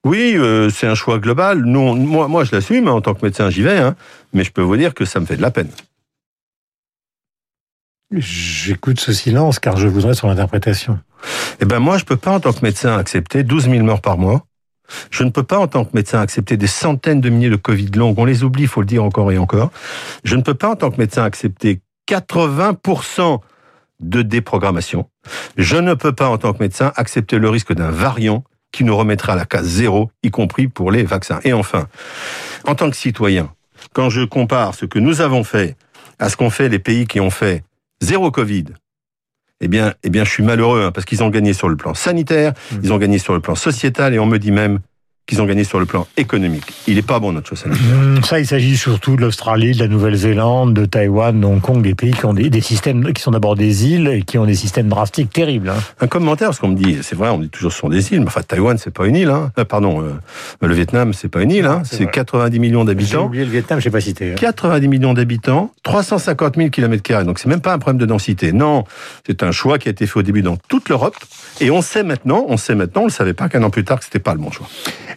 Oui, 0.04 0.34
euh, 0.36 0.68
c'est 0.68 0.88
un 0.88 0.96
choix 0.96 1.18
global. 1.18 1.64
Non, 1.64 1.94
moi, 1.94 2.26
moi, 2.26 2.44
je 2.44 2.52
l'assume. 2.52 2.88
Hein, 2.88 2.92
en 2.92 3.00
tant 3.00 3.14
que 3.14 3.24
médecin, 3.24 3.50
j'y 3.50 3.62
vais. 3.62 3.78
Hein, 3.78 3.94
mais 4.32 4.42
je 4.42 4.50
peux 4.50 4.62
vous 4.62 4.76
dire 4.76 4.94
que 4.94 5.04
ça 5.04 5.20
me 5.20 5.26
fait 5.26 5.36
de 5.36 5.42
la 5.42 5.52
peine. 5.52 5.70
J'écoute 8.10 9.00
ce 9.00 9.12
silence 9.12 9.58
car 9.58 9.76
je 9.76 9.88
voudrais 9.88 10.14
son 10.14 10.28
interprétation. 10.28 10.98
Eh 11.60 11.64
ben 11.64 11.78
moi, 11.78 11.98
je 11.98 12.04
peux 12.04 12.16
pas 12.16 12.32
en 12.32 12.40
tant 12.40 12.52
que 12.52 12.60
médecin 12.62 12.98
accepter 12.98 13.42
12 13.42 13.70
000 13.70 13.84
morts 13.84 14.02
par 14.02 14.18
mois 14.18 14.44
je 15.10 15.24
ne 15.24 15.30
peux 15.30 15.42
pas, 15.42 15.58
en 15.58 15.66
tant 15.66 15.84
que 15.84 15.90
médecin, 15.94 16.20
accepter 16.20 16.56
des 16.56 16.66
centaines 16.66 17.20
de 17.20 17.28
milliers 17.28 17.50
de 17.50 17.56
Covid 17.56 17.90
longs. 17.94 18.14
On 18.16 18.24
les 18.24 18.44
oublie, 18.44 18.62
il 18.62 18.68
faut 18.68 18.80
le 18.80 18.86
dire 18.86 19.04
encore 19.04 19.32
et 19.32 19.38
encore. 19.38 19.70
Je 20.24 20.36
ne 20.36 20.42
peux 20.42 20.54
pas, 20.54 20.70
en 20.70 20.76
tant 20.76 20.90
que 20.90 20.98
médecin, 20.98 21.24
accepter 21.24 21.80
80% 22.08 23.40
de 24.00 24.22
déprogrammation. 24.22 25.08
Je 25.56 25.76
ne 25.76 25.94
peux 25.94 26.12
pas, 26.12 26.28
en 26.28 26.38
tant 26.38 26.52
que 26.52 26.62
médecin, 26.62 26.92
accepter 26.96 27.38
le 27.38 27.48
risque 27.48 27.72
d'un 27.72 27.90
variant 27.90 28.44
qui 28.72 28.84
nous 28.84 28.96
remettra 28.96 29.34
à 29.34 29.36
la 29.36 29.44
case 29.44 29.66
zéro, 29.66 30.10
y 30.22 30.30
compris 30.30 30.66
pour 30.66 30.90
les 30.90 31.04
vaccins. 31.04 31.40
Et 31.44 31.52
enfin, 31.52 31.88
en 32.66 32.74
tant 32.74 32.90
que 32.90 32.96
citoyen, 32.96 33.52
quand 33.92 34.10
je 34.10 34.22
compare 34.22 34.74
ce 34.74 34.86
que 34.86 34.98
nous 34.98 35.20
avons 35.20 35.44
fait 35.44 35.76
à 36.18 36.28
ce 36.28 36.36
qu'ont 36.36 36.50
fait 36.50 36.68
les 36.68 36.78
pays 36.78 37.06
qui 37.06 37.20
ont 37.20 37.30
fait 37.30 37.64
zéro 38.00 38.30
Covid, 38.30 38.64
eh 39.62 39.68
bien, 39.68 39.94
eh 40.02 40.10
bien, 40.10 40.24
je 40.24 40.30
suis 40.30 40.42
malheureux 40.42 40.82
hein, 40.82 40.92
parce 40.92 41.06
qu'ils 41.06 41.22
ont 41.22 41.30
gagné 41.30 41.54
sur 41.54 41.68
le 41.68 41.76
plan 41.76 41.94
sanitaire, 41.94 42.52
mmh. 42.52 42.76
ils 42.82 42.92
ont 42.92 42.98
gagné 42.98 43.18
sur 43.18 43.32
le 43.32 43.40
plan 43.40 43.54
sociétal, 43.54 44.12
et 44.12 44.18
on 44.18 44.26
me 44.26 44.38
dit 44.38 44.50
même 44.50 44.80
qu'ils 45.26 45.40
ont 45.40 45.46
gagné 45.46 45.64
sur 45.64 45.78
le 45.78 45.86
plan 45.86 46.06
économique. 46.16 46.64
Il 46.88 46.96
n'est 46.96 47.02
pas 47.02 47.20
bon 47.20 47.32
notre 47.32 47.48
choix 47.48 47.56
sanitaire. 47.56 47.84
Mmh, 47.84 48.22
ça, 48.24 48.40
il 48.40 48.46
s'agit 48.46 48.76
surtout 48.76 49.16
de 49.16 49.20
l'Australie, 49.20 49.72
de 49.72 49.78
la 49.78 49.88
Nouvelle-Zélande, 49.88 50.74
de 50.74 50.84
Taïwan, 50.84 51.40
de 51.40 51.46
Hong 51.46 51.60
Kong, 51.60 51.82
des 51.82 51.94
pays 51.94 52.12
qui 52.12 52.24
ont 52.26 52.34
des, 52.34 52.60
systèmes 52.60 53.12
qui 53.12 53.22
sont 53.22 53.30
d'abord 53.30 53.54
des 53.54 53.86
îles 53.86 54.08
et 54.08 54.22
qui 54.22 54.38
ont 54.38 54.46
des 54.46 54.54
systèmes 54.54 54.88
drastiques 54.88 55.32
terribles. 55.32 55.70
Hein. 55.70 55.76
Un 56.00 56.06
commentaire, 56.06 56.48
parce 56.48 56.58
qu'on 56.58 56.68
me 56.68 56.76
dit, 56.76 56.98
c'est 57.02 57.16
vrai, 57.16 57.28
on 57.30 57.38
dit 57.38 57.48
toujours 57.48 57.72
ce 57.72 57.78
sont 57.78 57.88
des 57.88 58.12
îles, 58.12 58.20
mais 58.20 58.26
enfin 58.26 58.42
Taïwan, 58.42 58.76
c'est 58.78 58.92
pas 58.92 59.06
une 59.06 59.16
île. 59.16 59.30
Hein. 59.30 59.52
Euh, 59.58 59.64
pardon, 59.64 60.02
euh, 60.02 60.12
le 60.60 60.74
Vietnam, 60.74 61.12
c'est 61.12 61.28
pas 61.28 61.42
une 61.42 61.50
île. 61.50 61.66
Hein. 61.66 61.82
C'est 61.84 62.10
90 62.10 62.58
millions 62.58 62.84
d'habitants. 62.84 63.10
J'ai 63.10 63.18
oublié 63.18 63.44
le 63.44 63.50
Vietnam, 63.50 63.80
je 63.80 63.88
pas 63.88 64.00
cité. 64.00 64.34
90 64.36 64.88
millions 64.88 65.14
d'habitants, 65.14 65.72
350 65.82 66.56
000 66.56 66.70
km 66.70 67.02
donc 67.24 67.38
c'est 67.38 67.48
même 67.48 67.60
pas 67.60 67.72
un 67.72 67.78
problème 67.78 68.00
de 68.00 68.06
densité. 68.06 68.52
Non, 68.52 68.84
c'est 69.26 69.42
un 69.42 69.52
choix 69.52 69.78
qui 69.78 69.88
a 69.88 69.90
été 69.90 70.06
fait 70.06 70.18
au 70.18 70.22
début 70.22 70.42
dans 70.42 70.56
toute 70.56 70.88
l'Europe, 70.88 71.16
et 71.60 71.70
on 71.70 71.82
sait 71.82 72.02
maintenant, 72.02 72.46
on 72.48 72.56
sait 72.56 72.74
maintenant, 72.74 73.02
on 73.02 73.06
le 73.06 73.10
savait 73.10 73.34
pas 73.34 73.48
qu'un 73.48 73.62
an 73.62 73.70
plus 73.70 73.84
tard 73.84 73.98
que 73.98 74.04
c'était 74.04 74.18
pas 74.18 74.34
le 74.34 74.40
bon 74.40 74.50
choix. 74.50 74.68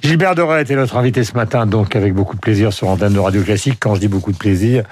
Gilbert 0.02 0.36
Doré 0.36 0.62
était 0.62 0.76
notre 0.76 0.98
invité 0.98 1.24
ce 1.24 1.34
matin, 1.34 1.66
donc 1.66 1.96
avec 1.96 2.14
beaucoup 2.14 2.36
de 2.36 2.40
plaisir 2.40 2.74
sur 2.74 2.88
l'antenne 2.88 3.14
de 3.14 3.20
Radio 3.20 3.42
Classique. 3.42 3.78
Quand 3.80 3.96
je 3.96 4.02
dis 4.02 4.08
beaucoup 4.08 4.32
de 4.32 4.38
plaisir, 4.38 4.84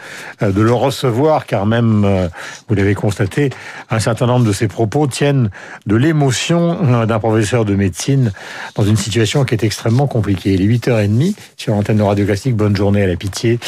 euh, 0.41 0.51
de 0.51 0.61
le 0.61 0.73
recevoir, 0.73 1.45
car 1.45 1.65
même, 1.65 2.03
euh, 2.05 2.27
vous 2.67 2.75
l'avez 2.75 2.95
constaté, 2.95 3.49
un 3.89 3.99
certain 3.99 4.25
nombre 4.25 4.45
de 4.45 4.51
ses 4.51 4.67
propos 4.67 5.07
tiennent 5.07 5.49
de 5.85 5.95
l'émotion 5.95 6.77
euh, 6.83 7.05
d'un 7.05 7.19
professeur 7.19 7.65
de 7.65 7.75
médecine 7.75 8.31
dans 8.75 8.83
une 8.83 8.97
situation 8.97 9.45
qui 9.45 9.55
est 9.55 9.63
extrêmement 9.63 10.07
compliquée. 10.07 10.53
Il 10.53 10.61
est 10.61 10.77
8h30 10.77 11.35
sur 11.57 11.73
l'antenne 11.73 11.97
de 11.97 12.03
Radio 12.03 12.25
Classique. 12.25 12.55
Bonne 12.55 12.75
journée 12.75 13.03
à 13.03 13.07
la 13.07 13.15
pitié. 13.15 13.59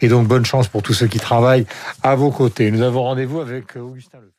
Et 0.00 0.08
donc, 0.08 0.26
bonne 0.26 0.44
chance 0.44 0.68
pour 0.68 0.82
tous 0.82 0.94
ceux 0.94 1.06
qui 1.06 1.18
travaillent 1.18 1.66
à 2.02 2.14
vos 2.14 2.30
côtés. 2.30 2.70
Nous 2.70 2.82
avons 2.82 3.02
rendez-vous 3.02 3.40
avec 3.40 3.76
Augustin 3.76 4.18
Lefebvre. 4.18 4.32